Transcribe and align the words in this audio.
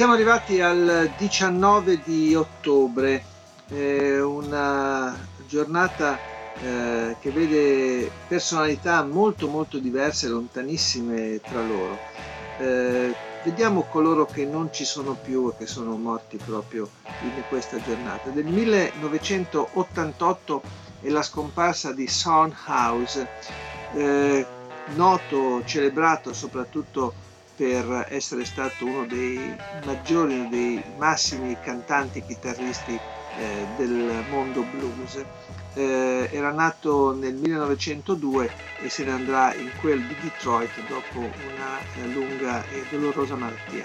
Siamo 0.00 0.14
arrivati 0.14 0.62
al 0.62 1.12
19 1.18 2.00
di 2.02 2.34
ottobre, 2.34 3.22
eh, 3.68 4.18
una 4.18 5.14
giornata 5.46 6.18
eh, 6.58 7.16
che 7.20 7.30
vede 7.30 8.10
personalità 8.26 9.04
molto 9.04 9.46
molto 9.46 9.76
diverse, 9.76 10.28
lontanissime 10.28 11.38
tra 11.42 11.60
loro. 11.60 11.98
Eh, 12.60 13.14
vediamo 13.44 13.82
coloro 13.82 14.24
che 14.24 14.46
non 14.46 14.72
ci 14.72 14.86
sono 14.86 15.18
più 15.22 15.50
e 15.50 15.56
che 15.58 15.66
sono 15.66 15.98
morti 15.98 16.38
proprio 16.38 16.88
in 17.20 17.42
questa 17.50 17.78
giornata. 17.82 18.30
Del 18.30 18.46
1988 18.46 20.62
è 21.02 21.10
la 21.10 21.20
scomparsa 21.20 21.92
di 21.92 22.08
Son 22.08 22.50
House, 22.68 23.28
eh, 23.92 24.46
noto, 24.94 25.62
celebrato 25.66 26.32
soprattutto 26.32 27.28
per 27.60 28.06
essere 28.08 28.46
stato 28.46 28.86
uno 28.86 29.04
dei 29.04 29.54
maggiori, 29.84 30.32
uno 30.32 30.48
dei 30.48 30.82
massimi 30.96 31.54
cantanti 31.62 32.24
chitarristi 32.24 32.98
eh, 33.38 33.66
del 33.76 34.24
mondo 34.30 34.62
blues. 34.62 35.22
Eh, 35.74 36.30
era 36.32 36.52
nato 36.52 37.14
nel 37.14 37.34
1902 37.34 38.50
e 38.80 38.88
se 38.88 39.04
ne 39.04 39.10
andrà 39.10 39.52
in 39.52 39.68
quel 39.78 40.00
di 40.00 40.16
Detroit 40.22 40.70
dopo 40.88 41.18
una 41.18 41.78
eh, 41.98 42.06
lunga 42.06 42.64
e 42.70 42.82
dolorosa 42.88 43.34
malattia. 43.34 43.84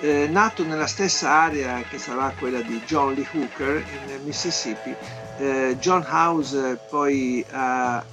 Eh, 0.00 0.26
nato 0.28 0.64
nella 0.64 0.88
stessa 0.88 1.30
area 1.30 1.80
che 1.88 1.98
sarà 1.98 2.34
quella 2.36 2.60
di 2.60 2.82
John 2.84 3.14
Lee 3.14 3.28
Hooker 3.34 3.76
in 3.76 4.24
Mississippi, 4.24 4.92
eh, 5.38 5.76
John 5.78 6.04
House 6.08 6.76
poi 6.90 7.44
ha 7.52 8.04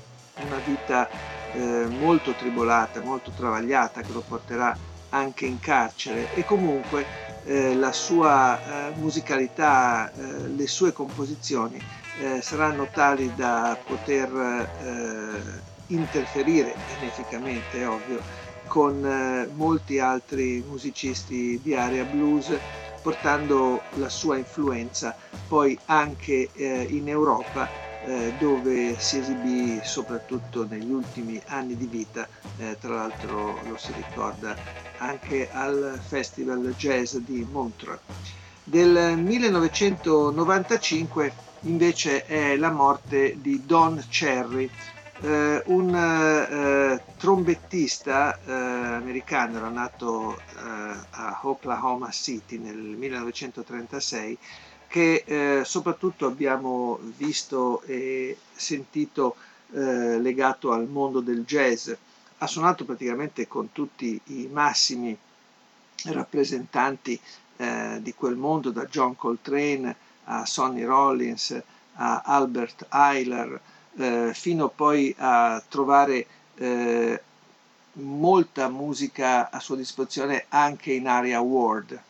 una 0.46 0.58
vita 0.64 1.10
eh, 1.52 1.88
molto 1.88 2.36
tribolata, 2.36 3.02
molto 3.02 3.32
travagliata 3.32 4.04
che 4.04 4.12
lo 4.12 4.22
porterà 4.22 4.78
anche 5.10 5.46
in 5.46 5.60
carcere. 5.60 6.30
E 6.30 6.44
comunque 6.44 7.08
eh, 7.42 7.74
la 7.76 7.92
sua 7.92 8.90
eh, 8.90 8.94
musicalità, 8.96 10.12
eh, 10.12 10.48
le 10.50 10.68
sue 10.68 10.92
composizioni 10.92 11.84
eh, 12.14 12.42
saranno 12.42 12.90
tali 12.90 13.34
da 13.34 13.80
poter 13.84 14.72
eh, 14.78 15.64
interferire 15.88 16.78
beneficamente, 16.84 17.86
ovvio, 17.86 18.24
con 18.66 19.00
molti 19.54 19.98
altri 20.00 20.62
musicisti 20.64 21.60
di 21.60 21.74
area 21.76 22.06
blues 22.06 22.56
portando 23.02 23.88
la 23.94 24.10
sua 24.10 24.38
influenza 24.38 25.16
poi 25.48 25.80
anche 25.86 26.52
in 26.56 27.08
Europa 27.08 27.72
eh, 28.10 28.34
dove 28.40 29.00
si 29.00 29.20
esibì 29.20 29.80
soprattutto 29.84 30.66
negli 30.68 30.90
ultimi 30.90 31.40
anni 31.46 31.78
di 31.78 31.86
vita, 31.86 32.28
eh, 32.58 32.76
tra 32.80 32.96
l'altro 32.96 33.60
lo 33.68 33.78
si 33.78 33.94
ricorda 33.94 34.58
anche 34.98 35.48
al 35.52 36.02
Festival 36.08 36.74
Jazz 36.76 37.18
di 37.18 37.46
Montreux. 37.50 38.00
Del 38.64 39.16
1995 39.16 41.34
invece 41.62 42.26
è 42.26 42.56
la 42.56 42.72
morte 42.72 43.36
di 43.40 43.64
Don 43.64 44.04
Cherry, 44.10 44.68
eh, 45.22 45.62
un 45.68 45.94
eh, 45.94 47.04
trombettista 47.16 48.40
eh, 48.44 48.52
americano, 48.52 49.58
era 49.58 49.70
nato 49.70 50.36
eh, 50.36 50.42
a 51.12 51.40
Oklahoma 51.44 52.10
City 52.10 52.58
nel 52.58 52.76
1936 52.76 54.36
che 54.90 55.24
eh, 55.24 55.62
soprattutto 55.66 56.26
abbiamo 56.26 56.98
visto 57.16 57.84
e 57.84 58.36
sentito 58.52 59.36
eh, 59.72 60.20
legato 60.20 60.72
al 60.72 60.88
mondo 60.88 61.20
del 61.20 61.46
jazz. 61.46 61.92
Ha 62.40 62.48
suonato 62.48 62.86
praticamente 62.86 63.48
con 63.48 63.72
tutti 63.72 64.20
i 64.26 64.50
massimi 64.52 65.16
rappresentanti 66.06 67.20
eh, 67.58 68.00
di 68.02 68.16
quel 68.16 68.36
mondo, 68.36 68.72
da 68.72 68.86
John 68.86 69.16
Coltrane 69.16 69.96
a 70.26 70.46
Sonny 70.46 70.84
Rollins 70.84 71.62
a 71.94 72.22
Albert 72.26 72.88
Eiler, 72.90 73.62
eh, 73.96 74.32
fino 74.34 74.70
poi 74.70 75.14
a 75.20 75.62
trovare 75.68 76.26
eh, 76.56 77.22
molta 77.94 78.70
musica 78.70 79.52
a 79.52 79.60
sua 79.60 79.76
disposizione 79.76 80.46
anche 80.50 80.94
in 80.94 81.08
area 81.08 81.40
world 81.42 82.08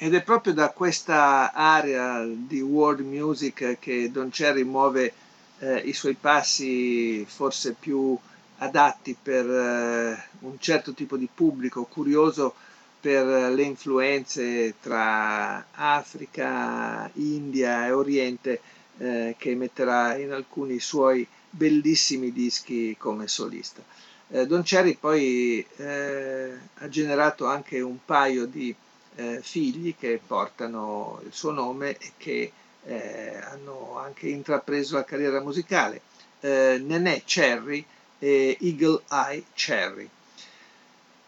ed 0.00 0.14
è 0.14 0.22
proprio 0.22 0.54
da 0.54 0.70
questa 0.70 1.52
area 1.52 2.24
di 2.24 2.60
world 2.60 3.00
music 3.00 3.78
che 3.80 4.10
Don 4.12 4.30
Cherry 4.30 4.62
muove 4.62 5.12
eh, 5.58 5.78
i 5.78 5.92
suoi 5.92 6.14
passi 6.14 7.24
forse 7.28 7.72
più 7.72 8.16
adatti 8.58 9.16
per 9.20 9.44
eh, 9.44 10.24
un 10.40 10.56
certo 10.60 10.92
tipo 10.92 11.16
di 11.16 11.28
pubblico 11.32 11.82
curioso 11.82 12.54
per 13.00 13.52
le 13.52 13.62
influenze 13.62 14.74
tra 14.80 15.66
Africa, 15.72 17.10
India 17.14 17.86
e 17.86 17.90
Oriente 17.90 18.60
eh, 18.98 19.34
che 19.36 19.54
metterà 19.56 20.16
in 20.16 20.30
alcuni 20.30 20.78
suoi 20.78 21.26
bellissimi 21.50 22.32
dischi 22.32 22.96
come 22.96 23.26
solista. 23.26 23.82
Eh, 24.28 24.46
Don 24.46 24.62
Cherry 24.62 24.96
poi 24.96 25.66
eh, 25.76 26.52
ha 26.74 26.88
generato 26.88 27.46
anche 27.46 27.80
un 27.80 27.98
paio 28.04 28.46
di 28.46 28.72
eh, 29.18 29.40
figli 29.42 29.96
che 29.98 30.20
portano 30.24 31.20
il 31.24 31.32
suo 31.32 31.50
nome 31.50 31.96
e 31.98 32.12
che 32.16 32.52
eh, 32.84 33.36
hanno 33.36 33.98
anche 33.98 34.28
intrapreso 34.28 34.94
la 34.94 35.04
carriera 35.04 35.40
musicale, 35.40 36.02
eh, 36.40 36.80
Nenè 36.80 37.22
Cherry 37.24 37.84
e 38.18 38.56
Eagle 38.60 39.02
Eye 39.10 39.44
Cherry. 39.54 40.08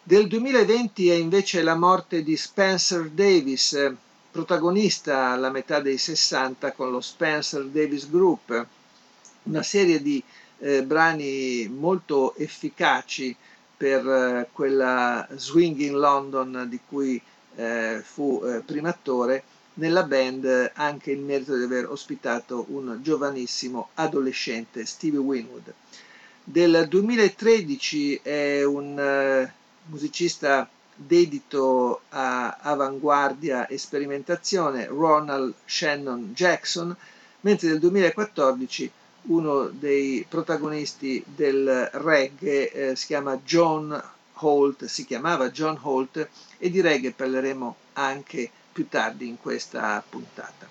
Del 0.03 0.29
2020 0.29 1.11
è 1.11 1.15
invece 1.15 1.63
la 1.63 1.75
morte 1.75 2.23
di 2.23 2.37
Spencer 2.37 3.09
Davis, 3.09 3.93
protagonista 4.31 5.31
alla 5.31 5.51
metà 5.51 5.81
dei 5.81 5.99
60 5.99 6.73
con 6.73 6.93
lo 6.93 7.01
Spencer 7.01 7.65
Davis 7.65 8.09
Group, 8.09 8.67
una 9.45 9.63
serie 9.65 10.01
di 10.01 10.23
eh, 10.59 10.85
brani 10.85 11.69
molto 11.69 12.37
efficaci 12.37 13.35
per 13.77 14.07
eh, 14.07 14.49
quella 14.53 15.27
Swing 15.35 15.79
in 15.81 15.99
London 15.99 16.67
di 16.69 16.79
cui 16.87 17.21
eh, 17.57 18.01
fu 18.05 18.43
eh, 18.45 18.61
primo 18.61 18.89
attore, 18.89 19.43
nella 19.75 20.03
band 20.03 20.73
anche 20.75 21.11
il 21.11 21.21
merito 21.21 21.57
di 21.57 21.63
aver 21.65 21.89
ospitato 21.89 22.67
un 22.69 22.99
giovanissimo 23.03 23.91
adolescente 23.95 24.85
Stevie 24.85 25.19
Winwood. 25.19 25.73
Del 26.43 26.87
2013 26.89 28.21
è 28.23 28.65
un 28.65 28.99
eh, 28.99 29.53
musicista 29.87 30.69
dedito 30.95 32.03
a 32.11 32.59
avanguardia 32.61 33.67
e 33.67 33.79
sperimentazione 33.79 34.87
Ronald 34.87 35.55
Shannon 35.65 36.33
Jackson, 36.35 36.95
mentre 37.41 37.69
nel 37.69 37.79
2014 37.79 38.91
uno 39.23 39.67
dei 39.69 40.25
protagonisti 40.29 41.23
del 41.25 41.89
reggae 41.93 42.73
eh, 42.73 42.97
si 42.97 43.07
chiama 43.07 43.39
John 43.45 44.03
Holt, 44.41 44.87
si 44.87 45.05
chiamava 45.05 45.51
John 45.51 45.79
Holt 45.81 46.29
e 46.59 46.71
di 46.71 46.81
reggae 46.81 47.13
parleremo 47.13 47.77
anche 47.95 48.51
più 48.73 48.89
tardi 48.89 49.29
in 49.29 49.39
questa 49.41 50.03
puntata. 50.09 50.69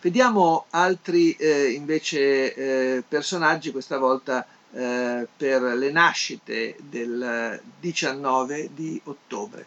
Vediamo 0.00 0.66
altri 0.70 1.32
eh, 1.32 1.70
invece 1.70 2.54
eh, 2.54 3.02
personaggi, 3.08 3.70
questa 3.70 3.96
volta 3.96 4.46
eh, 4.72 5.26
per 5.34 5.62
le 5.62 5.90
nascite 5.90 6.76
del 6.78 7.58
19 7.80 8.70
di 8.74 9.00
ottobre. 9.04 9.66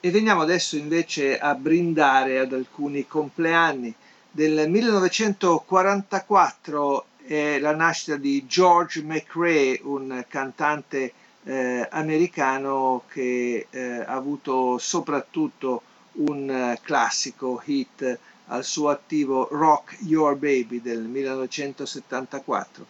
E 0.00 0.10
veniamo 0.10 0.42
adesso 0.42 0.76
invece 0.76 1.38
a 1.38 1.54
brindare 1.54 2.38
ad 2.38 2.52
alcuni 2.52 3.06
compleanni. 3.06 3.94
Del 4.30 4.70
1944 4.70 7.06
è 7.28 7.58
la 7.58 7.74
nascita 7.74 8.16
di 8.16 8.46
George 8.46 9.02
McRae, 9.02 9.80
un 9.82 10.24
cantante 10.28 11.12
eh, 11.44 11.86
americano 11.90 13.02
che 13.06 13.66
eh, 13.68 14.00
ha 14.00 14.14
avuto 14.14 14.78
soprattutto 14.78 15.82
un 16.12 16.48
eh, 16.48 16.78
classico 16.82 17.60
hit 17.66 18.18
al 18.46 18.64
suo 18.64 18.88
attivo 18.88 19.46
Rock 19.50 19.98
Your 20.00 20.36
Baby 20.36 20.80
del 20.80 21.02
1974. 21.02 22.86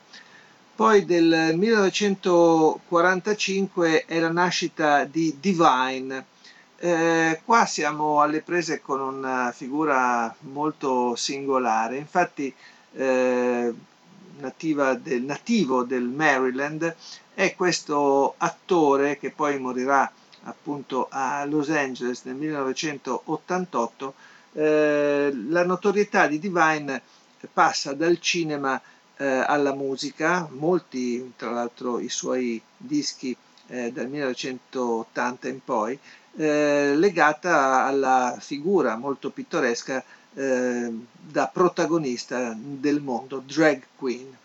Poi 0.76 1.04
del 1.04 1.54
1945 1.56 4.04
è 4.04 4.20
la 4.20 4.30
nascita 4.30 5.02
di 5.02 5.36
Divine. 5.40 6.26
Eh, 6.76 7.40
qua 7.44 7.66
siamo 7.66 8.20
alle 8.20 8.42
prese 8.42 8.80
con 8.80 9.00
una 9.00 9.50
figura 9.50 10.32
molto 10.42 11.16
singolare, 11.16 11.96
infatti 11.96 12.54
eh, 12.92 13.74
del, 14.38 15.22
nativo 15.22 15.82
del 15.82 16.04
Maryland 16.04 16.94
è 17.34 17.54
questo 17.54 18.34
attore 18.36 19.18
che 19.18 19.30
poi 19.30 19.58
morirà 19.58 20.10
appunto 20.44 21.08
a 21.10 21.44
Los 21.44 21.70
Angeles 21.70 22.22
nel 22.24 22.34
1988. 22.36 24.14
Eh, 24.52 25.32
la 25.48 25.64
notorietà 25.64 26.26
di 26.26 26.38
Divine 26.38 27.02
passa 27.52 27.92
dal 27.92 28.18
cinema 28.20 28.80
eh, 29.16 29.26
alla 29.26 29.74
musica, 29.74 30.48
molti 30.50 31.32
tra 31.36 31.50
l'altro 31.50 31.98
i 31.98 32.08
suoi 32.08 32.60
dischi 32.76 33.36
eh, 33.68 33.92
dal 33.92 34.08
1980 34.08 35.48
in 35.48 35.62
poi, 35.64 35.98
eh, 36.36 36.94
legata 36.94 37.84
alla 37.84 38.36
figura 38.38 38.96
molto 38.96 39.30
pittoresca 39.30 40.02
eh, 40.34 40.92
da 41.20 41.46
protagonista 41.48 42.56
del 42.58 43.00
mondo, 43.00 43.42
drag 43.44 43.82
queen. 43.96 44.36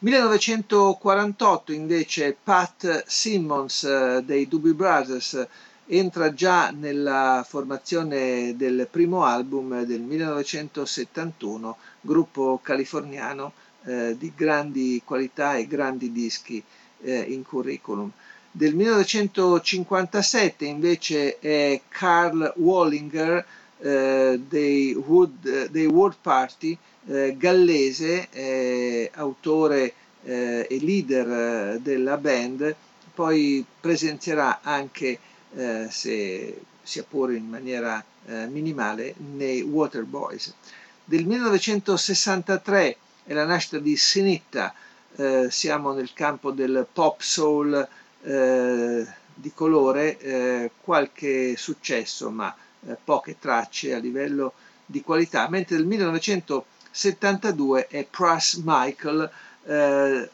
1948 0.00 1.72
invece 1.72 2.36
Pat 2.42 3.04
Simmons 3.06 3.84
eh, 3.84 4.22
dei 4.24 4.48
Doobie 4.48 4.74
Brothers 4.74 5.46
entra 5.86 6.32
già 6.34 6.70
nella 6.70 7.44
formazione 7.46 8.56
del 8.56 8.88
primo 8.90 9.24
album 9.24 9.84
del 9.84 10.00
1971, 10.00 11.76
gruppo 12.00 12.58
californiano 12.62 13.52
eh, 13.84 14.16
di 14.18 14.32
grandi 14.34 15.02
qualità 15.04 15.56
e 15.56 15.66
grandi 15.66 16.10
dischi 16.10 16.62
eh, 17.02 17.20
in 17.20 17.42
curriculum. 17.44 18.10
Del 18.50 18.74
1957 18.74 20.64
invece 20.64 21.38
è 21.38 21.80
Carl 21.88 22.52
Wallinger 22.56 23.44
dei, 23.82 24.94
Wood, 24.94 25.70
dei 25.70 25.86
World 25.86 26.16
Party, 26.20 26.78
eh, 27.06 27.34
gallese, 27.36 28.28
eh, 28.30 29.10
autore 29.14 29.92
eh, 30.24 30.66
e 30.70 30.78
leader 30.80 31.78
della 31.80 32.16
band, 32.16 32.74
poi 33.14 33.64
presenzierà 33.80 34.60
anche 34.62 35.18
eh, 35.54 35.86
se, 35.90 36.60
sia 36.82 37.04
pure 37.08 37.34
in 37.34 37.48
maniera 37.48 38.02
eh, 38.26 38.46
minimale, 38.46 39.14
nei 39.34 39.62
Waterboys. 39.62 40.54
Del 41.04 41.26
1963 41.26 42.96
è 43.24 43.32
la 43.32 43.44
nascita 43.44 43.78
di 43.78 43.96
Sinitta, 43.96 44.72
eh, 45.16 45.48
siamo 45.50 45.92
nel 45.92 46.12
campo 46.12 46.52
del 46.52 46.86
pop 46.90 47.20
soul 47.20 47.86
eh, 48.22 49.06
di 49.34 49.52
colore, 49.52 50.18
eh, 50.18 50.70
qualche 50.80 51.56
successo 51.56 52.30
ma 52.30 52.54
eh, 52.86 52.96
poche 53.02 53.38
tracce 53.38 53.94
a 53.94 53.98
livello 53.98 54.52
di 54.84 55.00
qualità, 55.02 55.48
mentre 55.48 55.76
del 55.76 55.86
1972 55.86 57.86
è 57.86 58.04
Pruss 58.04 58.60
Michael, 58.64 59.30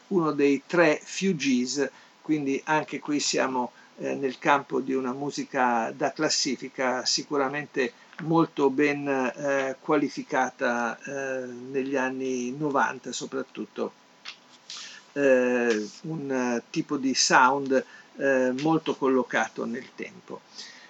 uno 0.07 0.31
dei 0.31 0.63
tre 0.65 0.99
Fugees, 1.03 1.87
quindi 2.23 2.59
anche 2.65 2.99
qui 2.99 3.19
siamo 3.19 3.71
eh, 4.01 4.15
nel 4.15 4.39
campo 4.39 4.79
di 4.79 4.93
una 4.93 5.11
musica 5.11 5.91
da 5.91 6.13
classifica 6.13 7.05
sicuramente 7.05 7.91
molto 8.21 8.69
ben 8.69 9.07
eh, 9.07 9.75
qualificata 9.79 10.97
eh, 10.97 11.45
negli 11.45 11.95
anni 11.95 12.55
90 12.57 13.11
soprattutto. 13.11 13.93
Eh, 15.11 15.89
un 16.03 16.61
tipo 16.69 16.97
di 16.97 17.13
sound 17.13 17.83
eh, 18.17 18.53
molto 18.61 18.95
collocato 18.95 19.65
nel 19.65 19.87
tempo 19.95 20.41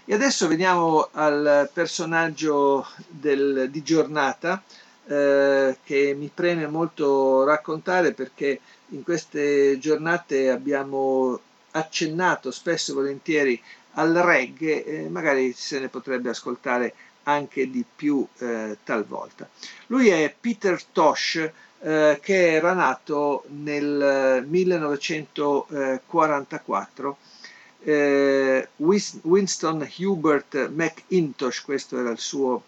e 0.10 0.16
adesso 0.16 0.48
veniamo 0.48 1.08
al 1.12 1.70
personaggio 1.72 2.88
del, 3.08 3.68
di 3.70 3.84
giornata 3.84 4.60
eh, 5.06 5.78
che 5.84 6.16
mi 6.18 6.32
preme 6.34 6.66
molto 6.66 7.44
raccontare 7.44 8.14
perché 8.14 8.60
in 8.88 9.04
queste 9.04 9.78
giornate 9.78 10.50
abbiamo 10.50 11.40
accennato 11.74 12.50
spesso 12.50 12.90
e 12.90 12.96
volentieri 12.96 13.62
al 13.94 14.16
reggae, 14.16 14.84
eh, 14.84 15.08
magari 15.10 15.54
se 15.56 15.80
ne 15.80 15.90
potrebbe 15.90 16.30
ascoltare 16.30 16.96
anche 17.26 17.70
di 17.70 17.86
più 17.96 18.26
eh, 18.40 18.80
talvolta. 18.84 19.48
Lui 19.88 20.10
è 20.10 20.34
Peter 20.40 20.84
Tosh, 20.86 21.52
eh, 21.82 22.18
che 22.20 22.54
era 22.54 22.74
nato 22.74 23.44
nel 23.50 24.44
1944. 24.44 27.18
Eh, 27.82 28.68
Winston 28.78 29.88
Hubert 29.98 30.70
McIntosh, 30.70 31.62
questo 31.62 31.98
era 31.98 32.10
il 32.10 32.20
suo 32.20 32.64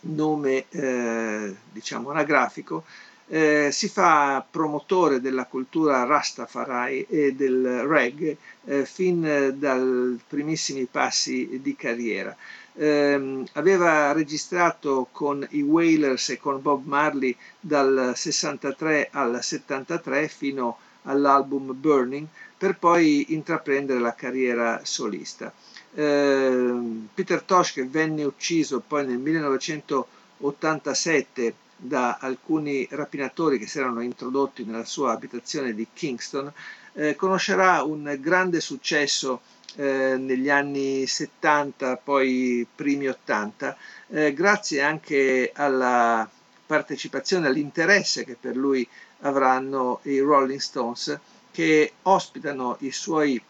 nome 0.00 0.66
eh, 0.70 1.54
diciamo 1.72 2.10
anagrafico, 2.10 2.84
eh, 3.28 3.70
si 3.72 3.88
fa 3.88 4.44
promotore 4.48 5.20
della 5.20 5.46
cultura 5.46 6.04
Rastafari 6.04 7.06
e 7.08 7.34
del 7.34 7.82
reggae 7.82 8.36
eh, 8.64 8.84
fin 8.86 9.54
dai 9.56 10.20
primissimi 10.28 10.84
passi 10.84 11.58
di 11.60 11.74
carriera. 11.74 12.36
Eh, 12.74 13.44
aveva 13.54 14.12
registrato 14.12 15.08
con 15.10 15.44
i 15.50 15.62
Wailers 15.62 16.28
e 16.28 16.38
con 16.38 16.60
Bob 16.60 16.84
Marley 16.86 17.34
dal 17.58 18.12
63 18.14 19.08
al 19.10 19.42
73 19.42 20.28
fino 20.28 20.78
all'album 21.04 21.72
Burning 21.74 22.26
per 22.56 22.78
poi 22.78 23.34
intraprendere 23.34 24.00
la 24.00 24.14
carriera 24.14 24.80
solista. 24.84 25.52
Eh, 25.94 26.74
Peter 27.14 27.42
Tosh 27.42 27.72
che 27.72 27.84
venne 27.84 28.24
ucciso 28.24 28.82
poi 28.86 29.06
nel 29.06 29.18
1987 29.18 31.54
da 31.76 32.16
alcuni 32.20 32.86
rapinatori 32.90 33.58
che 33.58 33.66
si 33.66 33.78
erano 33.78 34.00
introdotti 34.00 34.64
nella 34.64 34.84
sua 34.84 35.12
abitazione 35.12 35.74
di 35.74 35.86
Kingston, 35.92 36.52
eh, 36.94 37.14
conoscerà 37.14 37.82
un 37.82 38.16
grande 38.20 38.60
successo 38.60 39.42
eh, 39.76 40.16
negli 40.16 40.48
anni 40.48 41.06
70, 41.06 41.98
poi 41.98 42.66
primi 42.74 43.08
80, 43.08 43.76
eh, 44.08 44.32
grazie 44.32 44.80
anche 44.80 45.52
alla 45.54 46.28
partecipazione, 46.64 47.46
all'interesse 47.46 48.24
che 48.24 48.36
per 48.40 48.56
lui 48.56 48.88
avranno 49.20 50.00
i 50.04 50.18
Rolling 50.18 50.60
Stones, 50.60 51.18
che 51.56 51.94
ospitano 52.02 52.76
i 52.80 52.92
suoi 52.92 53.42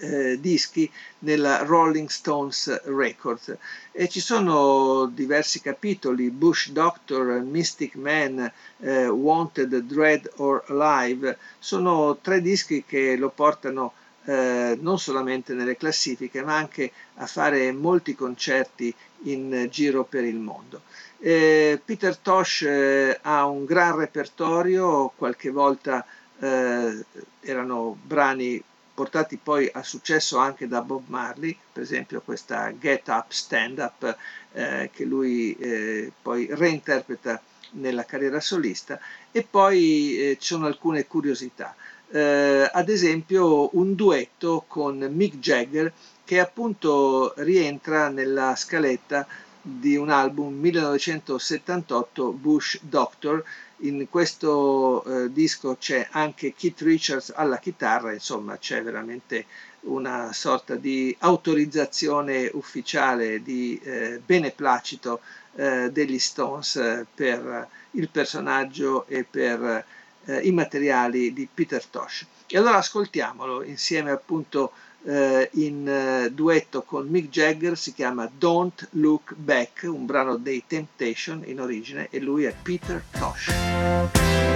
eh, 0.00 0.40
dischi 0.40 0.90
nella 1.20 1.58
Rolling 1.58 2.08
Stones 2.08 2.82
Records 2.82 3.56
e 3.92 4.08
ci 4.08 4.18
sono 4.18 5.06
diversi 5.06 5.60
capitoli, 5.60 6.30
Bush 6.30 6.70
Doctor, 6.70 7.40
Mystic 7.42 7.94
Man, 7.94 8.52
eh, 8.80 9.06
Wanted, 9.06 9.72
Dread 9.82 10.32
or 10.38 10.64
Alive, 10.66 11.38
sono 11.60 12.18
tre 12.20 12.40
dischi 12.40 12.82
che 12.84 13.14
lo 13.16 13.28
portano 13.28 13.92
eh, 14.24 14.76
non 14.80 14.98
solamente 14.98 15.54
nelle 15.54 15.76
classifiche 15.76 16.42
ma 16.42 16.56
anche 16.56 16.90
a 17.18 17.26
fare 17.26 17.70
molti 17.70 18.16
concerti 18.16 18.92
in 19.26 19.68
giro 19.70 20.02
per 20.02 20.24
il 20.24 20.40
mondo. 20.40 20.80
Eh, 21.20 21.80
Peter 21.84 22.16
Tosh 22.16 22.62
eh, 22.62 23.16
ha 23.22 23.46
un 23.46 23.64
gran 23.64 23.96
repertorio, 23.96 25.12
qualche 25.14 25.50
volta 25.50 26.04
eh, 26.42 27.04
erano 27.40 27.96
brani 28.02 28.62
portati 28.94 29.38
poi 29.42 29.70
a 29.72 29.82
successo 29.82 30.38
anche 30.38 30.66
da 30.66 30.82
Bob 30.82 31.04
Marley, 31.06 31.56
per 31.72 31.82
esempio 31.82 32.20
questa 32.20 32.76
Get 32.78 33.08
Up, 33.08 33.30
Stand 33.30 33.78
Up 33.78 34.16
eh, 34.52 34.90
che 34.92 35.04
lui 35.04 35.54
eh, 35.54 36.12
poi 36.20 36.48
reinterpreta 36.50 37.40
nella 37.72 38.04
carriera 38.04 38.40
solista 38.40 39.00
e 39.30 39.46
poi 39.48 40.18
eh, 40.18 40.36
ci 40.38 40.48
sono 40.48 40.66
alcune 40.66 41.06
curiosità. 41.06 41.74
Eh, 42.10 42.68
ad 42.70 42.88
esempio 42.90 43.70
un 43.76 43.94
duetto 43.94 44.64
con 44.66 44.98
Mick 44.98 45.36
Jagger 45.38 45.90
che 46.24 46.40
appunto 46.40 47.32
rientra 47.36 48.08
nella 48.08 48.54
scaletta 48.56 49.26
di 49.62 49.94
un 49.96 50.10
album 50.10 50.54
1978 50.58 52.32
Bush 52.32 52.80
Doctor 52.82 53.44
in 53.84 54.08
questo 54.10 55.04
eh, 55.04 55.32
disco 55.32 55.76
c'è 55.78 56.08
anche 56.10 56.52
Keith 56.54 56.80
Richards 56.80 57.32
alla 57.34 57.58
chitarra, 57.58 58.12
insomma 58.12 58.58
c'è 58.58 58.82
veramente 58.82 59.46
una 59.82 60.32
sorta 60.32 60.74
di 60.76 61.14
autorizzazione 61.20 62.50
ufficiale 62.52 63.42
di 63.42 63.80
eh, 63.82 64.20
beneplacito 64.24 65.20
eh, 65.54 65.90
degli 65.90 66.18
Stones 66.18 66.76
eh, 66.76 67.06
per 67.12 67.68
il 67.92 68.08
personaggio 68.08 69.06
e 69.06 69.24
per 69.24 69.84
eh, 70.24 70.38
i 70.40 70.52
materiali 70.52 71.32
di 71.32 71.48
Peter 71.52 71.84
Tosh. 71.84 72.26
E 72.46 72.58
allora 72.58 72.76
ascoltiamolo 72.76 73.62
insieme 73.62 74.10
appunto 74.10 74.72
eh, 75.04 75.48
in 75.54 75.88
eh, 75.88 76.30
duetto 76.30 76.82
con 76.82 77.08
Mick 77.08 77.28
Jagger, 77.28 77.76
si 77.76 77.92
chiama 77.92 78.30
Don't 78.32 78.88
Look 78.92 79.34
Back, 79.34 79.82
un 79.84 80.06
brano 80.06 80.36
dei 80.36 80.64
Temptation 80.66 81.42
in 81.46 81.60
origine 81.60 82.08
e 82.10 82.20
lui 82.20 82.44
è 82.44 82.54
Peter 82.62 83.02
Tosh. 83.10 84.51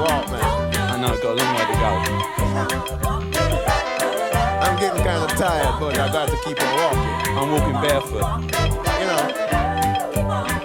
walk 0.00 0.30
now. 0.30 0.70
I 0.92 1.00
know, 1.00 1.08
I've 1.12 1.22
got 1.22 1.32
a 1.32 1.42
long 1.42 1.54
way 1.56 1.64
to 1.68 1.76
go. 1.78 1.90
I'm 4.60 4.76
getting 4.78 5.04
kind 5.04 5.22
of 5.24 5.30
tired, 5.36 5.80
but 5.80 5.98
I 5.98 6.12
got 6.12 6.28
to 6.28 6.36
keep 6.44 6.60
on 6.60 6.68
walking. 6.76 7.36
I'm 7.36 7.50
walking 7.52 7.78
barefoot. 7.80 8.26
You 9.00 9.06
know. 9.06 10.59